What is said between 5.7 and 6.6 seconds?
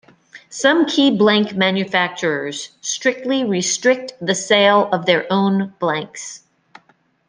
blanks.